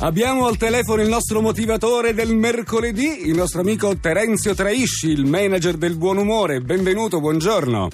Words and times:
Abbiamo 0.00 0.46
al 0.46 0.56
telefono 0.56 1.02
il 1.02 1.08
nostro 1.08 1.40
motivatore 1.40 2.14
del 2.14 2.32
mercoledì, 2.32 3.26
il 3.26 3.34
nostro 3.34 3.62
amico 3.62 3.98
Terenzio 3.98 4.54
Traisci, 4.54 5.08
il 5.08 5.24
manager 5.24 5.74
del 5.74 5.96
buon 5.96 6.18
umore. 6.18 6.60
Benvenuto, 6.60 7.18
buongiorno. 7.18 7.88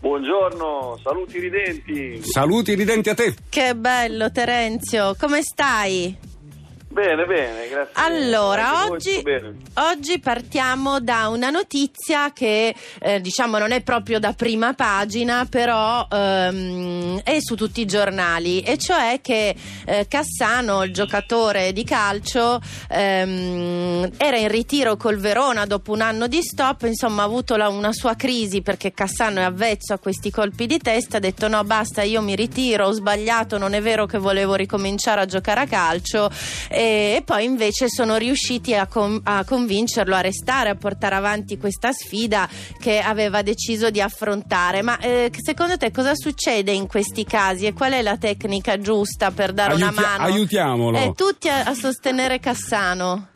Buongiorno, 0.00 0.98
saluti 1.02 1.38
ridenti. 1.40 2.22
Saluti 2.22 2.74
ridenti 2.74 3.10
a 3.10 3.14
te. 3.14 3.34
Che 3.50 3.76
bello 3.76 4.32
Terenzio, 4.32 5.14
come 5.18 5.42
stai? 5.42 6.16
Bene, 6.94 7.24
bene, 7.24 7.68
grazie. 7.68 7.92
Allora, 7.94 8.86
oggi, 8.86 9.20
bene. 9.20 9.56
oggi 9.74 10.20
partiamo 10.20 11.00
da 11.00 11.26
una 11.26 11.50
notizia 11.50 12.32
che 12.32 12.72
eh, 13.00 13.20
diciamo 13.20 13.58
non 13.58 13.72
è 13.72 13.82
proprio 13.82 14.20
da 14.20 14.32
prima 14.32 14.74
pagina, 14.74 15.44
però 15.50 16.06
ehm, 16.08 17.22
è 17.24 17.38
su 17.40 17.56
tutti 17.56 17.80
i 17.80 17.84
giornali, 17.84 18.60
e 18.60 18.78
cioè 18.78 19.18
che 19.20 19.56
eh, 19.86 20.06
Cassano, 20.06 20.84
il 20.84 20.92
giocatore 20.92 21.72
di 21.72 21.82
calcio, 21.82 22.60
ehm, 22.88 24.10
era 24.16 24.36
in 24.36 24.46
ritiro 24.46 24.96
col 24.96 25.16
Verona 25.16 25.66
dopo 25.66 25.90
un 25.90 26.00
anno 26.00 26.28
di 26.28 26.42
stop, 26.42 26.82
insomma 26.82 27.22
ha 27.22 27.26
avuto 27.26 27.56
la- 27.56 27.70
una 27.70 27.92
sua 27.92 28.14
crisi 28.14 28.62
perché 28.62 28.92
Cassano 28.92 29.40
è 29.40 29.42
avvezzo 29.42 29.94
a 29.94 29.98
questi 29.98 30.30
colpi 30.30 30.66
di 30.66 30.78
testa, 30.78 31.16
ha 31.16 31.20
detto 31.20 31.48
no 31.48 31.64
basta 31.64 32.02
io 32.02 32.22
mi 32.22 32.36
ritiro, 32.36 32.86
ho 32.86 32.92
sbagliato, 32.92 33.58
non 33.58 33.72
è 33.72 33.82
vero 33.82 34.06
che 34.06 34.18
volevo 34.18 34.54
ricominciare 34.54 35.22
a 35.22 35.26
giocare 35.26 35.62
a 35.62 35.66
calcio 35.66 36.30
e, 36.68 36.82
e 36.84 37.22
poi 37.24 37.44
invece 37.44 37.88
sono 37.88 38.16
riusciti 38.16 38.74
a, 38.74 38.86
con- 38.86 39.20
a 39.24 39.44
convincerlo 39.44 40.14
a 40.14 40.20
restare, 40.20 40.68
a 40.68 40.74
portare 40.74 41.14
avanti 41.14 41.56
questa 41.56 41.92
sfida 41.92 42.48
che 42.78 42.98
aveva 43.00 43.42
deciso 43.42 43.90
di 43.90 44.00
affrontare. 44.00 44.82
Ma 44.82 44.98
eh, 44.98 45.30
secondo 45.32 45.78
te 45.78 45.90
cosa 45.90 46.14
succede 46.14 46.72
in 46.72 46.86
questi 46.86 47.24
casi 47.24 47.66
e 47.66 47.72
qual 47.72 47.92
è 47.92 48.02
la 48.02 48.18
tecnica 48.18 48.78
giusta 48.78 49.30
per 49.30 49.52
dare 49.52 49.74
una 49.74 49.86
Aiuti- 49.86 50.02
mano? 50.02 50.24
aiutiamolo. 50.24 50.98
Eh, 50.98 51.12
tutti 51.14 51.48
a, 51.48 51.64
a 51.64 51.74
sostenere 51.74 52.38
Cassano. 52.38 53.28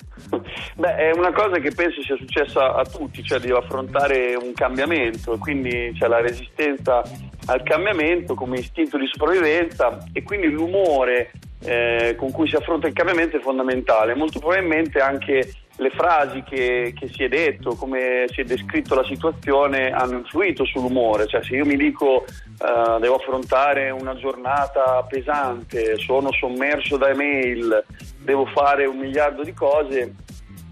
Beh, 0.74 0.94
è 0.96 1.10
una 1.14 1.32
cosa 1.32 1.58
che 1.58 1.70
penso 1.70 2.02
sia 2.02 2.16
successa 2.16 2.74
a 2.74 2.84
tutti, 2.84 3.22
cioè 3.22 3.38
di 3.38 3.50
affrontare 3.50 4.34
un 4.34 4.52
cambiamento, 4.52 5.38
quindi 5.38 5.92
c'è 5.98 6.06
la 6.06 6.20
resistenza 6.20 7.02
al 7.46 7.62
cambiamento 7.62 8.34
come 8.34 8.58
istinto 8.58 8.98
di 8.98 9.08
sopravvivenza 9.10 10.04
e 10.12 10.22
quindi 10.22 10.50
l'umore 10.50 11.30
eh, 11.60 12.14
con 12.16 12.30
cui 12.30 12.48
si 12.48 12.56
affronta 12.56 12.86
il 12.86 12.92
cambiamento 12.92 13.36
è 13.36 13.40
fondamentale. 13.40 14.14
Molto 14.14 14.38
probabilmente 14.38 15.00
anche 15.00 15.52
le 15.78 15.90
frasi 15.90 16.42
che, 16.42 16.92
che 16.98 17.08
si 17.08 17.22
è 17.22 17.28
detto, 17.28 17.74
come 17.74 18.24
si 18.28 18.40
è 18.40 18.44
descritto 18.44 18.94
la 18.94 19.04
situazione, 19.04 19.90
hanno 19.90 20.18
influito 20.18 20.64
sull'umore. 20.64 21.26
Cioè, 21.26 21.42
se 21.42 21.54
io 21.54 21.64
mi 21.64 21.76
dico 21.76 22.24
eh, 22.24 22.98
devo 23.00 23.16
affrontare 23.16 23.90
una 23.90 24.16
giornata 24.16 25.04
pesante, 25.08 25.96
sono 25.98 26.32
sommerso 26.32 26.96
da 26.96 27.10
email, 27.10 27.84
devo 28.18 28.46
fare 28.46 28.86
un 28.86 28.98
miliardo 28.98 29.42
di 29.42 29.52
cose. 29.52 30.14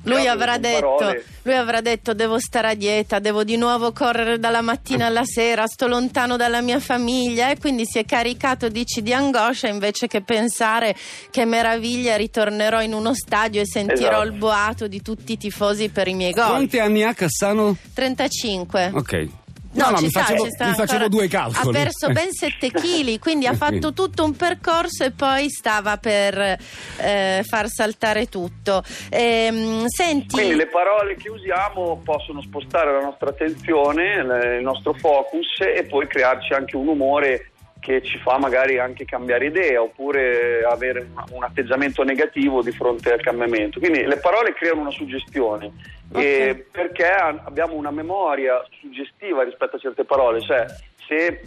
Lui 0.07 0.27
avrà, 0.29 0.57
detto, 0.59 1.15
lui 1.43 1.55
avrà 1.55 1.81
detto 1.81 2.15
devo 2.15 2.39
stare 2.39 2.69
a 2.69 2.75
dieta, 2.75 3.19
devo 3.19 3.45
di 3.45 3.57
nuovo 3.57 3.93
correre 3.93 4.39
dalla 4.39 4.61
mattina 4.61 5.07
alla 5.07 5.25
sera, 5.25 5.67
sto 5.67 5.87
lontano 5.89 6.37
dalla 6.37 6.61
mia 6.61 6.79
famiglia 6.81 7.51
e 7.51 7.59
quindi 7.59 7.85
si 7.87 7.99
è 7.99 8.05
caricato 8.05 8.69
dici 8.69 9.03
di 9.03 9.13
angoscia 9.13 9.67
invece 9.69 10.07
che 10.07 10.23
pensare 10.23 10.95
che 11.31 11.45
meraviglia 11.45 12.17
ritornerò 12.17 12.83
in 12.83 12.93
uno 12.93 13.15
stadio 13.15 13.61
e 13.61 13.67
sentirò 13.67 14.23
Esatto. 14.23 14.27
il 14.27 14.33
boato 14.33 14.87
di 14.87 15.03
tutti 15.03 15.33
i 15.33 15.37
tifosi 15.37 15.89
per 15.89 16.07
i 16.09 16.15
miei 16.15 16.33
gol. 16.33 16.47
Quanti 16.47 16.79
anni 16.79 17.03
ha 17.03 17.13
Cassano? 17.13 17.77
35. 17.93 18.91
Ok. 18.95 19.29
No, 19.77 19.91
no, 19.91 19.97
ci 19.99 20.05
mi 20.05 20.11
sta, 20.11 20.21
facevo, 20.21 20.45
ci 20.45 20.51
sta 20.51 20.67
mi 20.67 20.75
facevo 20.75 21.05
ancora- 21.05 21.09
due 21.09 21.29
calcoli. 21.29 21.77
Ha 21.77 21.81
perso 21.83 22.09
ben 22.11 22.33
7 22.33 22.71
kg, 22.71 23.19
quindi 23.19 23.47
ha 23.47 23.55
fatto 23.55 23.93
tutto 23.93 24.25
un 24.25 24.35
percorso 24.35 25.05
e 25.05 25.11
poi 25.11 25.49
stava 25.51 25.97
per 25.99 26.59
eh, 26.99 27.45
far 27.47 27.69
saltare 27.69 28.27
tutto. 28.29 28.83
Ehm, 29.11 29.87
senti, 29.87 30.35
Quindi 30.35 30.57
le 30.57 30.69
parole 30.69 31.17
che 31.17 31.31
usiamo 31.31 32.01
possono 32.03 32.41
spostare 32.43 32.93
la 32.93 33.01
nostra 33.01 33.31
attenzione, 33.31 34.15
il 34.59 34.63
nostro 34.63 34.95
focus 34.95 35.61
e 35.61 35.85
poi 35.85 36.07
crearci 36.07 36.53
anche 36.53 36.77
un 36.77 36.89
umore 36.89 37.51
che 37.87 38.03
ci 38.03 38.19
fa 38.19 38.37
magari 38.37 38.81
anche 38.81 39.05
cambiare 39.05 39.47
idea 39.47 39.81
oppure 39.81 40.65
avere 40.65 41.09
un, 41.31 41.45
atteggiamento 41.45 42.03
negativo 42.03 42.61
di 42.61 42.73
fronte 42.73 43.13
al 43.13 43.21
cambiamento. 43.21 43.79
Quindi 43.79 44.03
le 44.05 44.17
parole 44.17 44.55
creano 44.55 44.81
una 44.81 44.91
suggestione 44.91 45.71
Ok. 46.11 46.21
e 46.21 46.67
perché 46.69 47.07
abbiamo 47.07 47.75
una 47.75 47.93
memoria 47.93 48.61
suggestiva 48.81 49.45
rispetto 49.45 49.77
a 49.77 49.79
certe 49.79 50.05
parole, 50.05 50.41
cioè 50.41 50.67
se 51.07 51.43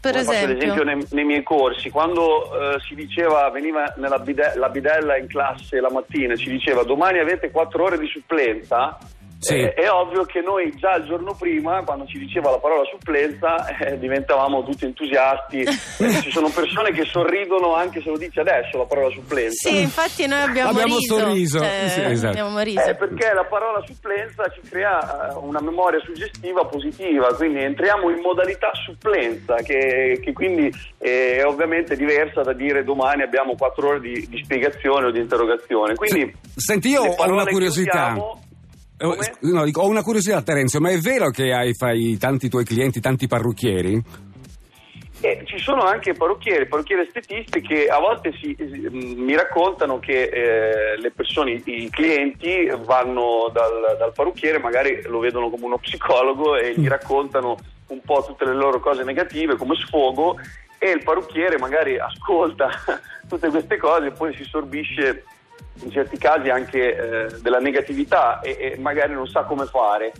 Per 0.00 0.16
esempio? 0.16 0.54
l'esempio 0.54 0.84
nei, 0.84 1.04
nei 1.10 1.24
miei 1.24 1.42
corsi, 1.42 1.90
quando 1.90 2.74
eh, 2.76 2.80
si 2.86 2.94
diceva, 2.94 3.50
veniva 3.50 3.92
nella 3.96 4.20
bide- 4.20 4.54
la 4.54 4.68
bidella 4.68 5.16
in 5.16 5.26
classe 5.26 5.80
la 5.80 5.90
mattina 5.90 6.34
e 6.34 6.36
ci 6.36 6.50
diceva 6.50 6.84
domani 6.84 7.18
avete 7.18 7.50
quattro 7.50 7.82
ore 7.82 7.98
di 7.98 8.06
supplenza, 8.06 8.96
Sì. 9.40 9.54
eh, 9.54 9.72
è 9.72 9.90
ovvio 9.90 10.24
che 10.24 10.40
noi 10.42 10.70
già 10.76 10.96
il 10.96 11.04
giorno 11.06 11.34
prima, 11.34 11.82
quando 11.82 12.04
ci 12.06 12.18
diceva 12.18 12.50
la 12.50 12.58
parola 12.58 12.82
supplenza, 12.90 13.66
eh, 13.78 13.98
diventavamo 13.98 14.62
tutti 14.64 14.84
entusiasti. 14.84 15.64
Ci 16.20 16.30
sono 16.30 16.50
persone 16.50 16.92
che 16.92 17.04
sorridono 17.06 17.74
anche 17.74 18.02
se 18.02 18.10
lo 18.10 18.18
dice 18.18 18.40
adesso 18.40 18.76
la 18.76 18.84
parola 18.84 19.08
supplenza. 19.10 19.68
Sì, 19.70 19.80
infatti 19.80 20.26
noi 20.26 20.40
abbiamo, 20.42 20.70
Abbiamo 20.70 20.96
riso. 20.98 21.16
sorriso, 21.18 21.58
Cioè, 21.58 21.86
sì, 21.88 22.00
esatto. 22.02 22.28
abbiamo 22.38 22.60
riso. 22.60 22.84
Eh, 22.84 22.94
perché 22.94 23.32
la 23.32 23.44
parola 23.44 23.82
supplenza 23.86 24.44
ci 24.50 24.60
crea 24.68 25.30
eh, 25.30 25.34
una 25.38 25.60
memoria 25.62 26.00
suggestiva 26.00 26.66
positiva, 26.66 27.34
quindi 27.34 27.60
entriamo 27.62 28.10
in 28.10 28.20
modalità 28.20 28.70
supplenza, 28.84 29.54
che, 29.56 30.20
che 30.22 30.32
quindi 30.34 30.70
è 30.98 31.42
ovviamente 31.46 31.96
diversa 31.96 32.42
da 32.42 32.52
dire 32.52 32.84
domani 32.84 33.22
abbiamo 33.22 33.54
quattro 33.56 33.88
ore 33.88 34.00
di, 34.00 34.26
di 34.28 34.42
spiegazione 34.44 35.06
o 35.06 35.10
di 35.10 35.18
interrogazione. 35.20 35.94
Quindi, 35.94 36.30
Senti, 36.56 36.88
io 36.90 37.02
ho 37.04 37.30
una 37.30 37.44
che 37.44 37.52
curiosità. 37.52 38.10
usiamo- 38.10 38.42
Come? 39.08 39.22
sc- 39.22 39.42
no, 39.42 39.64
dico, 39.64 39.80
ho 39.82 39.88
una 39.88 40.02
curiosità, 40.02 40.42
Terenzio, 40.42 40.80
ma 40.80 40.90
è 40.90 40.98
vero 40.98 41.30
che 41.30 41.52
hai 41.52 41.74
fai 41.74 42.16
tanti 42.18 42.48
tuoi 42.48 42.64
clienti, 42.64 43.00
tanti 43.00 43.26
parrucchieri? 43.26 44.02
E 45.22 45.42
ci 45.44 45.58
sono 45.58 45.82
anche 45.82 46.14
parrucchieri, 46.14 46.66
parrucchieri 46.66 47.02
estetisti 47.02 47.60
che 47.60 47.88
a 47.88 47.98
volte 47.98 48.32
si- 48.40 48.56
mm, 48.58 49.22
mi 49.22 49.34
raccontano 49.34 49.98
che 49.98 50.22
eh, 50.22 50.96
le 50.98 51.10
persone, 51.10 51.52
i 51.52 51.62
i 51.84 51.90
clienti 51.90 52.70
vanno 52.84 53.50
dal, 53.52 53.96
dal 53.98 54.12
parrucchiere, 54.14 54.58
magari 54.58 55.02
lo 55.04 55.18
vedono 55.18 55.50
come 55.50 55.66
uno 55.66 55.78
psicologo 55.78 56.56
e 56.56 56.74
gli 56.74 56.88
raccontano 56.88 57.58
un 57.88 58.00
po' 58.02 58.24
tutte 58.26 58.44
le 58.44 58.54
loro 58.54 58.80
cose 58.80 59.02
negative 59.02 59.56
come 59.56 59.74
sfogo 59.74 60.38
e 60.78 60.90
il 60.90 61.02
parrucchiere 61.02 61.58
magari 61.58 61.98
ascolta 61.98 62.70
tutte 63.28 63.50
queste 63.50 63.76
cose 63.76 64.06
e 64.06 64.12
poi 64.12 64.34
si 64.34 64.44
sorbisce 64.44 65.24
in 65.82 65.90
certi 65.90 66.18
casi 66.18 66.48
anche 66.50 66.96
eh, 66.96 67.40
della 67.40 67.58
negatività 67.58 68.40
e, 68.40 68.56
e 68.58 68.78
magari 68.78 69.12
non 69.14 69.26
sa 69.28 69.42
come 69.42 69.64
fare. 69.66 70.12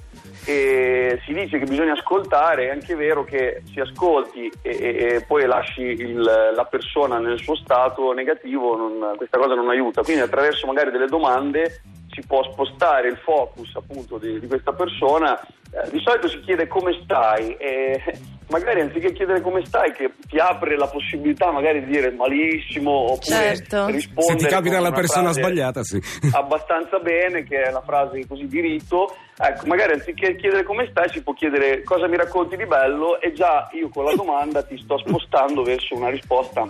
E 0.47 1.21
si 1.27 1.35
dice 1.35 1.59
che 1.59 1.67
bisogna 1.67 1.93
ascoltare, 1.93 2.69
è 2.69 2.71
anche 2.71 2.95
vero 2.95 3.25
che 3.25 3.63
si 3.73 3.79
ascolti 3.81 4.51
e, 4.63 4.71
e- 4.71 5.25
poi 5.27 5.45
lasci 5.47 5.83
il- 5.83 6.23
la 6.55 6.65
persona 6.65 7.19
nel 7.19 7.39
suo 7.39 7.55
stato 7.57 8.13
negativo, 8.13 8.75
non- 8.75 9.15
questa 9.17 9.37
cosa 9.39 9.55
non 9.55 9.69
aiuta. 9.69 10.03
Quindi 10.03 10.23
attraverso 10.23 10.67
magari 10.67 10.91
delle 10.91 11.07
domande 11.07 11.83
si 12.11 12.23
può 12.27 12.43
spostare 12.43 13.09
il 13.09 13.19
focus 13.19 13.77
appunto 13.77 14.17
di, 14.17 14.41
di 14.41 14.47
questa 14.47 14.73
persona. 14.73 15.39
Eh, 15.41 15.91
di 15.91 16.01
solito 16.01 16.27
si 16.27 16.41
chiede 16.41 16.67
come 16.67 16.99
stai 17.05 17.55
e 17.57 18.03
magari 18.51 18.81
anziché 18.81 19.13
chiedere 19.13 19.41
come 19.41 19.65
stai 19.65 19.93
che 19.93 20.13
ti 20.29 20.39
apre 20.39 20.77
la 20.77 20.87
possibilità 20.87 21.51
magari 21.51 21.85
di 21.85 21.93
dire 21.93 22.11
malissimo 22.11 23.13
oppure 23.13 23.19
Certo. 23.55 23.87
rispondere 23.87 24.39
Se 24.39 24.47
ti 24.47 24.53
capita 24.53 24.81
la 24.81 24.93
persona 24.93 25.33
sbagliata, 25.33 25.83
sì. 25.83 26.01
abbastanza 26.33 26.99
bene, 26.99 27.45
che 27.45 27.63
è 27.63 27.71
la 27.71 27.83
frase 27.83 28.27
così 28.27 28.47
di 28.47 28.61
rito. 28.61 29.15
Ecco, 29.39 29.67
magari 29.67 29.95
anziché 29.95 30.37
chiedere 30.37 30.65
come 30.65 30.87
stai, 30.91 31.09
si 31.11 31.23
può 31.23 31.33
chiedere 31.33 31.83
cosa 31.83 32.07
mi 32.07 32.17
racconti 32.17 32.57
di 32.57 32.67
bello 32.67 33.21
e 33.21 33.33
già 33.33 33.69
io 33.73 33.89
con 33.89 34.05
la 34.05 34.15
domanda 34.15 34.63
ti 34.63 34.79
sto 34.83 34.99
spostando 34.99 35.63
verso 35.63 35.95
una 35.95 36.11
risposta. 36.11 36.69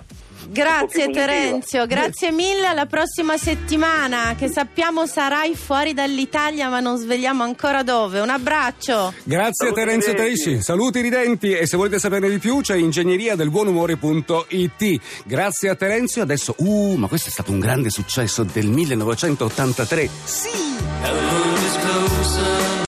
Grazie. 0.49 1.11
Terenzio, 1.11 1.87
grazie 1.87 2.31
mille. 2.33 2.67
Alla 2.67 2.87
prossima 2.87 3.37
settimana, 3.37 4.34
che 4.37 4.49
sappiamo 4.49 5.06
sarai 5.06 5.55
fuori 5.55 5.93
dall'Italia, 5.94 6.69
ma 6.69 6.81
non 6.81 6.97
svegliamo 6.97 7.43
ancora 7.43 7.82
dove. 7.82 8.20
Un 8.20 8.31
abbraccio. 8.31 9.12
Grazie 9.25 9.67
Saluti 9.67 9.81
Terenzio. 9.81 10.14
Traisci, 10.14 10.62
saluti 10.62 11.00
ridenti 11.00 11.53
e 11.53 11.67
se 11.67 11.76
volete 11.76 11.99
saperne 11.99 12.29
di 12.29 12.38
più 12.38 12.61
c'è 12.61 12.76
ingegneria 12.76 13.37
del 13.37 13.50
buonumore.it. 13.50 15.00
Grazie 15.25 15.69
a 15.69 15.75
Terenzio, 15.75 16.23
adesso, 16.23 16.55
uh, 16.59 16.94
ma 16.94 17.09
questo 17.09 17.29
è 17.29 17.32
stato 17.32 17.50
un 17.53 17.61
grande 17.61 17.91
successo 17.91 18.44
del 18.44 18.67
1983. 18.67 20.09
Sì! 20.25 20.49